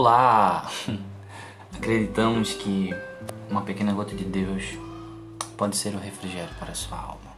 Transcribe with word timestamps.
Olá! 0.00 0.70
Acreditamos 1.74 2.54
que 2.54 2.90
uma 3.50 3.62
pequena 3.62 3.92
gota 3.92 4.14
de 4.14 4.24
Deus 4.24 4.78
pode 5.56 5.76
ser 5.76 5.92
o 5.92 5.98
refrigério 5.98 6.54
para 6.56 6.70
a 6.70 6.74
sua 6.76 6.96
alma. 6.96 7.32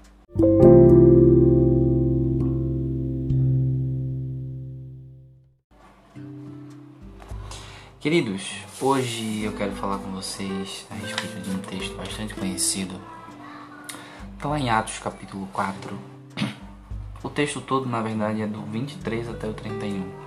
Queridos, 7.99 8.57
hoje 8.79 9.43
eu 9.43 9.53
quero 9.53 9.73
falar 9.73 9.97
com 9.97 10.11
vocês 10.11 10.87
a 10.91 10.95
respeito 10.97 11.41
de 11.41 11.51
um 11.57 11.61
texto 11.61 11.97
bastante 11.97 12.35
conhecido. 12.35 13.01
Está 14.35 14.51
lá 14.51 14.61
em 14.61 14.69
Atos 14.69 14.99
capítulo 14.99 15.49
4. 15.55 15.99
O 17.23 17.31
texto 17.31 17.63
todo, 17.63 17.89
na 17.89 18.03
verdade, 18.03 18.43
é 18.43 18.47
do 18.47 18.61
23 18.61 19.31
até 19.31 19.49
o 19.49 19.55
31 19.55 20.20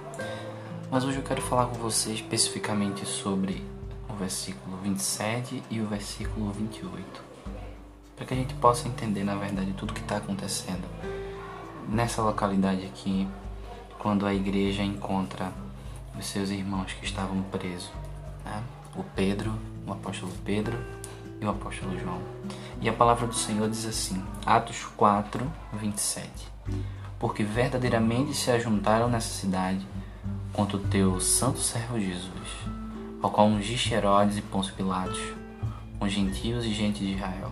mas 0.94 1.04
hoje 1.06 1.18
eu 1.18 1.24
quero 1.24 1.42
falar 1.42 1.66
com 1.66 1.74
você 1.74 2.12
especificamente 2.12 3.04
sobre 3.04 3.66
o 4.08 4.14
versículo 4.14 4.78
27 4.78 5.64
e 5.72 5.82
o 5.82 5.88
versículo 5.88 6.52
28, 6.52 7.04
para 8.16 8.28
que 8.28 8.34
a 8.36 8.38
gente 8.38 8.54
possa 8.54 8.88
entender, 8.88 9.24
na 9.24 9.34
verdade, 9.34 9.74
tudo 9.74 9.92
que 9.92 10.02
está 10.02 10.18
acontecendo 10.18 10.88
nessa 11.90 12.22
localidade 12.22 12.86
aqui, 12.86 13.28
quando 13.98 14.28
a 14.28 14.36
igreja 14.36 14.84
encontra 14.84 15.52
os 16.16 16.28
seus 16.28 16.52
irmãos 16.52 16.94
que 16.94 17.06
estavam 17.06 17.42
presos, 17.42 17.92
né? 18.46 18.62
o 18.96 19.04
Pedro, 19.16 19.52
o 19.88 19.94
apóstolo 19.94 20.32
Pedro 20.46 20.78
e 21.42 21.46
o 21.46 21.50
apóstolo 21.50 22.00
João. 22.00 22.22
E 22.80 22.88
a 22.88 22.94
palavra 22.94 23.26
do 23.26 23.34
Senhor 23.34 23.68
diz 23.68 23.88
assim, 23.88 24.24
Atos 24.46 24.86
4, 24.96 25.52
27. 25.74 26.30
Porque 27.18 27.44
verdadeiramente 27.44 28.36
se 28.36 28.52
ajuntaram 28.52 29.10
nessa 29.10 29.34
cidade 29.34 29.84
contra 30.54 30.78
o 30.78 30.80
teu 30.80 31.20
santo 31.20 31.60
servo 31.60 32.00
Jesus, 32.00 32.32
ao 33.22 33.32
qual 33.32 33.48
ungiste 33.48 33.94
Herodes 33.94 34.38
e 34.38 34.42
Pôncio 34.42 34.74
Pilatos, 34.76 35.20
com 36.00 36.08
gentios 36.08 36.64
e 36.64 36.74
gente 36.74 37.00
de 37.00 37.16
Israel, 37.16 37.52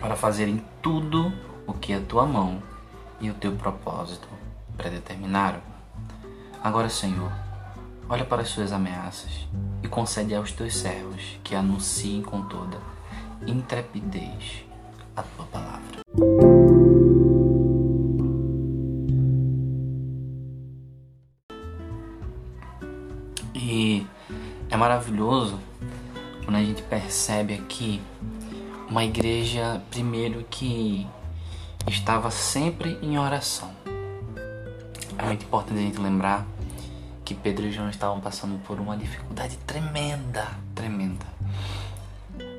para 0.00 0.16
fazerem 0.16 0.64
tudo 0.80 1.32
o 1.66 1.74
que 1.74 1.92
a 1.92 2.00
tua 2.00 2.24
mão 2.24 2.62
e 3.20 3.28
o 3.28 3.34
teu 3.34 3.52
propósito 3.52 4.28
predeterminaram. 4.76 5.60
Agora, 6.62 6.88
Senhor, 6.88 7.32
olha 8.08 8.24
para 8.24 8.42
as 8.42 8.48
suas 8.48 8.72
ameaças 8.72 9.46
e 9.82 9.88
concede 9.88 10.34
aos 10.34 10.52
teus 10.52 10.76
servos 10.76 11.38
que 11.42 11.54
anunciem 11.54 12.22
com 12.22 12.42
toda 12.42 12.78
intrepidez 13.46 14.64
a 15.16 15.22
tua 15.22 15.46
palavra. 15.46 16.01
É 24.72 24.76
maravilhoso 24.76 25.60
quando 26.46 26.56
a 26.56 26.64
gente 26.64 26.82
percebe 26.82 27.52
aqui 27.52 28.00
uma 28.88 29.04
igreja, 29.04 29.82
primeiro, 29.90 30.44
que 30.48 31.06
estava 31.86 32.30
sempre 32.30 32.98
em 33.02 33.18
oração. 33.18 33.70
É 35.18 35.24
muito 35.24 35.44
importante 35.44 35.78
a 35.78 35.82
gente 35.82 36.00
lembrar 36.00 36.46
que 37.22 37.34
Pedro 37.34 37.66
e 37.66 37.70
João 37.70 37.90
estavam 37.90 38.18
passando 38.18 38.58
por 38.64 38.80
uma 38.80 38.96
dificuldade 38.96 39.58
tremenda, 39.66 40.48
tremenda. 40.74 41.26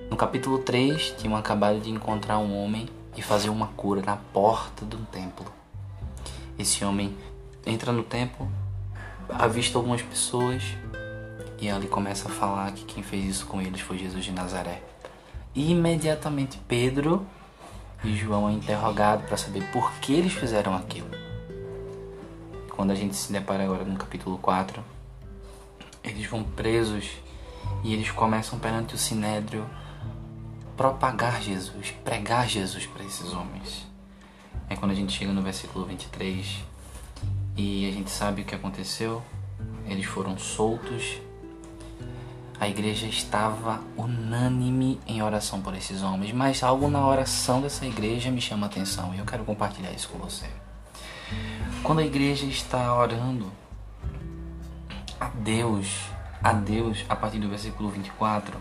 No 0.08 0.16
capítulo 0.16 0.60
3, 0.60 1.16
tinham 1.18 1.36
acabado 1.36 1.80
de 1.80 1.90
encontrar 1.90 2.38
um 2.38 2.56
homem 2.56 2.88
e 3.18 3.24
fazer 3.24 3.50
uma 3.50 3.68
cura 3.70 4.04
na 4.04 4.18
porta 4.18 4.86
do 4.86 4.98
templo. 5.08 5.52
Esse 6.60 6.86
homem 6.86 7.18
entra 7.66 7.92
no 7.92 8.04
templo, 8.04 8.48
avista 9.28 9.80
algumas 9.80 10.04
pessoas 10.04 10.62
e 11.60 11.70
ali 11.70 11.88
começa 11.88 12.28
a 12.28 12.32
falar 12.32 12.72
que 12.72 12.86
quem 12.86 13.04
fez 13.04 13.26
isso 13.26 13.46
com 13.46 13.62
eles 13.62 13.82
foi 13.82 13.98
Jesus 13.98 14.26
de 14.26 14.32
Nazaré. 14.32 14.82
E 15.56 15.72
imediatamente 15.72 16.60
Pedro 16.68 17.26
e 18.04 18.16
João 18.16 18.50
é 18.50 18.54
interrogado 18.54 19.24
para 19.28 19.38
saber 19.38 19.64
por 19.72 19.92
que 20.00 20.14
eles 20.14 20.34
fizeram 20.34 20.76
aquilo. 20.76 21.10
Quando 22.70 22.92
a 22.92 22.96
gente 22.96 23.16
se 23.16 23.32
depara 23.32 23.64
agora 23.64 23.86
no 23.86 23.98
capítulo 23.98 24.38
4, 24.40 24.84
eles 26.04 26.26
vão 26.26 26.44
presos 26.44 27.12
e 27.84 27.94
eles 27.94 28.12
começam 28.12 28.60
perante 28.60 28.96
o 28.96 28.98
sinédrio 28.98 29.66
propagar 30.76 31.42
Jesus, 31.42 31.92
pregar 32.04 32.48
Jesus 32.48 32.86
para 32.88 33.04
esses 33.04 33.32
homens. 33.34 33.88
É 34.70 34.76
quando 34.76 34.92
a 34.92 34.96
gente 34.96 35.14
chega 35.14 35.32
no 35.32 35.42
versículo 35.42 35.86
23 35.86 36.64
e 37.56 37.88
a 37.88 37.92
gente 37.92 38.10
sabe 38.10 38.42
o 38.42 38.46
que 38.46 38.56
aconteceu. 38.56 39.22
Eles 39.86 40.06
foram 40.06 40.38
soltos 40.38 41.22
a 42.64 42.70
igreja 42.70 43.06
estava 43.08 43.82
unânime 43.98 44.98
em 45.06 45.22
oração 45.22 45.62
por 45.62 45.76
esses 45.76 46.02
homens, 46.02 46.32
mas 46.32 46.64
algo 46.64 46.90
na 46.90 47.06
oração 47.06 47.62
dessa 47.62 47.86
igreja 47.86 48.32
me 48.32 48.40
chama 48.40 48.68
a 48.68 48.70
atenção 48.70 49.14
e 49.14 49.18
eu 49.18 49.26
quero 49.26 49.44
compartilhar 49.44 49.92
isso 49.92 50.08
com 50.08 50.18
você. 50.18 50.46
Quando 51.84 52.00
a 52.00 52.06
igreja 52.06 52.46
está 52.46 52.96
orando 52.96 53.52
a 55.20 55.28
Deus, 55.28 56.06
a 56.42 56.54
Deus, 56.54 57.04
a 57.10 57.18
partir 57.18 57.40
do 57.40 57.50
versículo 57.50 57.90
24, 57.90 58.58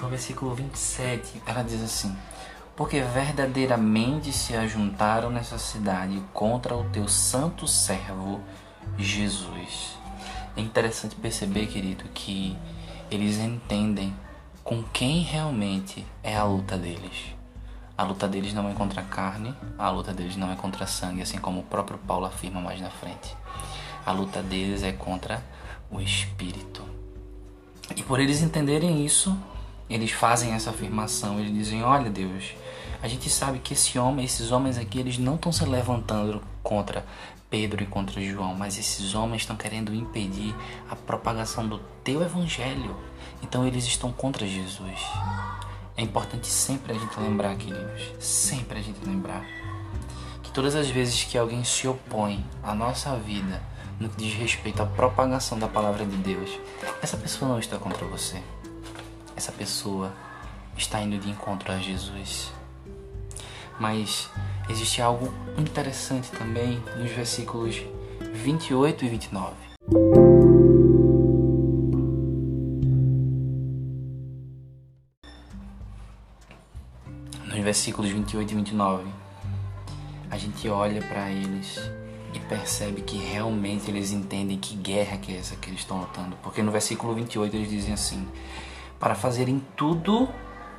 no 0.00 0.08
versículo 0.08 0.54
27, 0.54 1.42
ela 1.44 1.62
diz 1.62 1.82
assim: 1.82 2.16
Porque 2.74 3.02
verdadeiramente 3.02 4.32
se 4.32 4.56
ajuntaram 4.56 5.28
nessa 5.28 5.58
cidade 5.58 6.22
contra 6.32 6.74
o 6.74 6.84
teu 6.84 7.06
santo 7.06 7.68
servo 7.68 8.40
Jesus. 8.96 9.98
É 10.56 10.62
interessante 10.62 11.14
perceber, 11.16 11.66
querido, 11.66 12.04
que 12.14 12.56
eles 13.10 13.38
entendem 13.38 14.14
com 14.62 14.82
quem 14.82 15.20
realmente 15.20 16.04
é 16.22 16.36
a 16.36 16.44
luta 16.44 16.76
deles. 16.76 17.36
A 17.96 18.02
luta 18.02 18.28
deles 18.28 18.52
não 18.52 18.68
é 18.68 18.74
contra 18.74 19.00
a 19.00 19.04
carne, 19.04 19.54
a 19.78 19.88
luta 19.88 20.12
deles 20.12 20.36
não 20.36 20.52
é 20.52 20.56
contra 20.56 20.86
sangue, 20.86 21.22
assim 21.22 21.38
como 21.38 21.60
o 21.60 21.64
próprio 21.64 21.98
Paulo 21.98 22.26
afirma 22.26 22.60
mais 22.60 22.80
na 22.80 22.90
frente. 22.90 23.34
A 24.04 24.12
luta 24.12 24.42
deles 24.42 24.82
é 24.82 24.92
contra 24.92 25.42
o 25.90 26.00
espírito. 26.00 26.82
E 27.94 28.02
por 28.02 28.20
eles 28.20 28.42
entenderem 28.42 29.04
isso, 29.04 29.36
eles 29.88 30.10
fazem 30.10 30.52
essa 30.52 30.70
afirmação, 30.70 31.38
eles 31.38 31.52
dizem: 31.52 31.82
"Olha, 31.82 32.10
Deus, 32.10 32.54
a 33.02 33.08
gente 33.08 33.28
sabe 33.30 33.58
que 33.58 33.74
esse 33.74 33.98
homem, 33.98 34.24
esses 34.24 34.50
homens 34.50 34.78
aqui, 34.78 34.98
eles 34.98 35.18
não 35.18 35.36
estão 35.36 35.52
se 35.52 35.64
levantando 35.64 36.42
contra 36.62 37.04
Pedro 37.48 37.82
e 37.82 37.86
contra 37.86 38.20
João, 38.20 38.54
mas 38.54 38.78
esses 38.78 39.14
homens 39.14 39.42
estão 39.42 39.56
querendo 39.56 39.94
impedir 39.94 40.54
a 40.90 40.96
propagação 40.96 41.66
do 41.68 41.78
teu 42.02 42.22
evangelho. 42.22 42.96
Então 43.42 43.66
eles 43.66 43.84
estão 43.84 44.10
contra 44.10 44.46
Jesus. 44.46 45.00
É 45.96 46.02
importante 46.02 46.48
sempre 46.48 46.92
a 46.92 46.98
gente 46.98 47.18
lembrar, 47.20 47.56
queridos, 47.56 48.02
sempre 48.18 48.78
a 48.78 48.82
gente 48.82 48.98
lembrar 49.04 49.46
que 50.42 50.50
todas 50.50 50.74
as 50.74 50.88
vezes 50.88 51.24
que 51.24 51.38
alguém 51.38 51.62
se 51.64 51.86
opõe 51.86 52.44
à 52.62 52.74
nossa 52.74 53.16
vida 53.16 53.62
no 53.98 54.08
que 54.08 54.16
diz 54.16 54.34
respeito 54.34 54.82
à 54.82 54.86
propagação 54.86 55.58
da 55.58 55.68
palavra 55.68 56.04
de 56.04 56.16
Deus, 56.16 56.50
essa 57.00 57.16
pessoa 57.16 57.50
não 57.50 57.58
está 57.58 57.78
contra 57.78 58.04
você. 58.06 58.42
Essa 59.36 59.52
pessoa 59.52 60.12
está 60.78 61.02
indo 61.02 61.18
de 61.18 61.28
encontro 61.28 61.70
a 61.70 61.78
Jesus. 61.78 62.50
Mas 63.78 64.30
existe 64.70 65.02
algo 65.02 65.30
interessante 65.58 66.30
também 66.30 66.82
nos 66.96 67.10
versículos 67.10 67.82
28 68.32 69.04
e 69.04 69.08
29. 69.10 69.54
Nos 77.44 77.58
versículos 77.58 78.10
28 78.10 78.50
e 78.50 78.54
29, 78.54 79.04
a 80.30 80.38
gente 80.38 80.66
olha 80.70 81.02
para 81.02 81.30
eles 81.30 81.78
e 82.32 82.40
percebe 82.40 83.02
que 83.02 83.18
realmente 83.18 83.90
eles 83.90 84.12
entendem 84.12 84.58
que 84.58 84.74
guerra 84.76 85.18
que 85.18 85.34
é 85.34 85.38
essa 85.38 85.56
que 85.56 85.68
eles 85.68 85.80
estão 85.80 86.00
lutando. 86.00 86.36
Porque 86.42 86.62
no 86.62 86.72
versículo 86.72 87.14
28 87.14 87.54
eles 87.54 87.68
dizem 87.68 87.92
assim: 87.92 88.26
Para 88.98 89.14
fazerem 89.14 89.62
tudo 89.76 90.28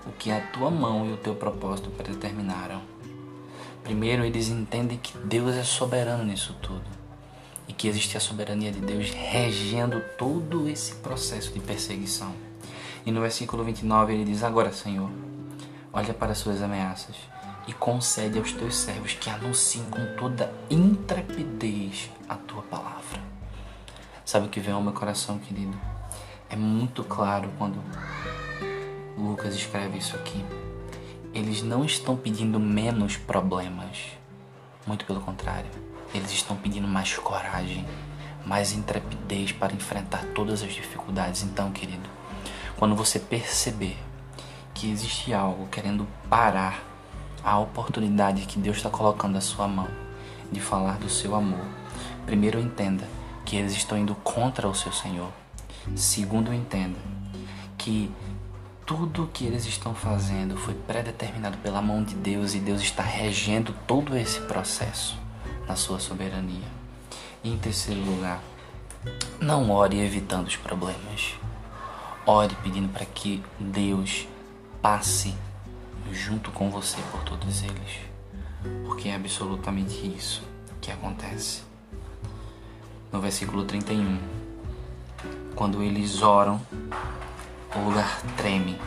o 0.06 0.12
que 0.18 0.32
a 0.32 0.42
tua 0.48 0.72
mão 0.72 1.06
e 1.08 1.14
o 1.14 1.18
teu 1.18 1.36
propósito 1.36 1.90
predeterminaram. 1.92 2.82
Primeiro, 3.84 4.26
eles 4.26 4.50
entendem 4.50 4.98
que 4.98 5.18
Deus 5.18 5.56
é 5.56 5.64
soberano 5.64 6.24
nisso 6.24 6.56
tudo 6.62 6.86
e 7.68 7.74
que 7.74 7.88
existe 7.88 8.18
a 8.18 8.20
soberania 8.20 8.72
de 8.72 8.80
Deus 8.80 9.12
regendo 9.12 10.02
todo 10.18 10.68
esse 10.70 10.96
processo 10.96 11.54
de 11.54 11.60
perseguição. 11.60 12.34
E 13.06 13.12
no 13.12 13.22
versículo 13.22 13.64
29 13.64 14.14
ele 14.14 14.26
diz: 14.26 14.44
Agora, 14.44 14.72
Senhor, 14.72 15.10
olha 15.94 16.14
para 16.14 16.32
as 16.32 16.38
suas 16.38 16.62
ameaças 16.62 17.16
e 17.68 17.74
concede 17.74 18.40
aos 18.40 18.52
teus 18.52 18.76
servos 18.78 19.14
que 19.14 19.30
anunciem 19.30 19.84
com 19.86 20.16
toda 20.18 20.54
intrepidez 20.70 22.10
a 22.28 22.36
tua 22.36 22.62
palavra. 22.64 23.22
Sabe 24.26 24.48
o 24.48 24.50
que 24.50 24.60
vem 24.60 24.74
ao 24.74 24.82
meu 24.82 24.94
coração, 24.94 25.38
querido? 25.40 25.97
É 26.50 26.56
muito 26.56 27.04
claro 27.04 27.50
quando 27.58 27.84
Lucas 29.18 29.54
escreve 29.54 29.98
isso 29.98 30.16
aqui. 30.16 30.44
Eles 31.34 31.62
não 31.62 31.84
estão 31.84 32.16
pedindo 32.16 32.58
menos 32.60 33.18
problemas. 33.18 33.98
Muito 34.86 35.06
pelo 35.06 35.20
contrário. 35.20 35.70
Eles 36.16 36.32
estão 36.32 36.56
pedindo 36.56 36.88
mais 36.88 37.18
coragem, 37.18 37.86
mais 38.46 38.72
intrepidez 38.72 39.52
para 39.52 39.74
enfrentar 39.74 40.24
todas 40.34 40.64
as 40.64 40.72
dificuldades. 40.74 41.44
Então, 41.44 41.70
querido, 41.72 42.10
quando 42.78 42.96
você 42.96 43.20
perceber 43.20 43.98
que 44.74 44.90
existe 44.90 45.34
algo 45.34 45.68
querendo 45.68 46.08
parar 46.30 46.82
a 47.44 47.60
oportunidade 47.60 48.46
que 48.46 48.58
Deus 48.58 48.78
está 48.78 48.90
colocando 48.90 49.38
à 49.38 49.42
sua 49.42 49.68
mão 49.68 49.88
de 50.50 50.62
falar 50.62 50.98
do 50.98 51.10
seu 51.10 51.36
amor, 51.36 51.66
primeiro 52.26 52.58
entenda 52.58 53.06
que 53.46 53.58
eles 53.58 53.74
estão 53.74 53.98
indo 53.98 54.16
contra 54.16 54.68
o 54.68 54.76
seu 54.76 54.94
Senhor. 54.94 55.32
Segundo, 55.96 56.54
entenda 56.54 57.00
que 57.78 58.12
tudo 58.86 59.24
o 59.24 59.28
que 59.28 59.46
eles 59.46 59.66
estão 59.66 59.94
fazendo 59.94 60.56
foi 60.58 60.74
predeterminado 60.74 61.58
pela 61.58 61.82
mão 61.82 62.04
de 62.04 62.16
Deus 62.16 62.54
e 62.54 62.60
Deus 62.60 62.82
está 62.82 63.04
regendo 63.04 63.74
todo 63.86 64.16
esse 64.16 64.40
processo 64.42 65.18
na 65.68 65.76
sua 65.76 66.00
soberania. 66.00 66.68
E 67.44 67.52
em 67.52 67.58
terceiro 67.58 68.00
lugar, 68.02 68.42
não 69.40 69.70
ore 69.72 70.00
evitando 70.00 70.48
os 70.48 70.56
problemas. 70.56 71.36
Ore 72.26 72.56
pedindo 72.64 72.90
para 72.90 73.06
que 73.06 73.44
Deus 73.60 74.28
passe 74.82 75.36
junto 76.12 76.52
com 76.52 76.70
você 76.70 76.98
por 77.12 77.22
todos 77.24 77.64
eles. 77.64 78.00
Porque 78.86 79.10
é 79.10 79.16
absolutamente 79.16 80.08
isso 80.08 80.42
que 80.82 80.92
acontece. 80.92 81.62
No 83.12 83.22
versículo 83.22 83.64
31, 83.64 84.18
quando 85.58 85.82
eles 85.82 86.22
oram, 86.22 86.62
o 87.76 87.80
lugar 87.80 88.22
treme 88.38 88.80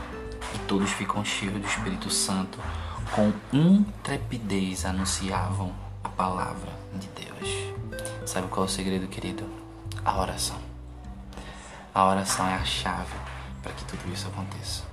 e 0.55 0.59
todos 0.61 0.91
ficam 0.93 1.25
cheios 1.25 1.61
do 1.61 1.67
Espírito 1.67 2.09
Santo, 2.09 2.61
com 3.13 3.33
intrepidez 3.53 4.85
anunciavam 4.85 5.75
a 6.05 6.09
palavra 6.09 6.71
de 6.95 7.09
Deus. 7.09 7.75
Sabe 8.25 8.47
qual 8.47 8.67
é 8.67 8.69
o 8.69 8.73
segredo, 8.73 9.09
querido? 9.09 9.45
A 10.05 10.21
oração. 10.21 10.59
A 11.93 12.07
oração 12.07 12.47
é 12.47 12.55
a 12.55 12.65
chave 12.65 13.17
para 13.65 13.73
que 13.73 13.85
tudo 13.85 14.11
isso 14.13 14.29
aconteça. 14.29 14.85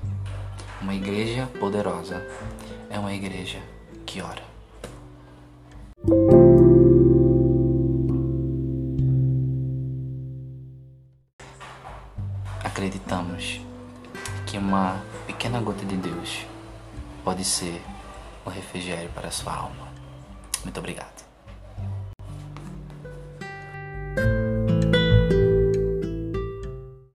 Uma 0.82 0.96
igreja 0.96 1.46
poderosa 1.60 2.28
é 2.90 2.98
uma 2.98 3.14
igreja 3.14 3.62
que 4.04 4.20
ora. 4.20 4.57
Acreditamos 13.18 13.62
que 14.46 14.58
uma 14.60 15.02
pequena 15.26 15.60
gota 15.60 15.84
de 15.84 15.98
Deus 15.98 16.46
pode 17.24 17.44
ser 17.44 17.82
o 18.46 18.50
refrigério 18.50 19.10
para 19.10 19.30
a 19.30 19.32
sua 19.32 19.56
alma. 19.56 19.88
Muito 20.64 20.78
obrigado. 20.78 21.27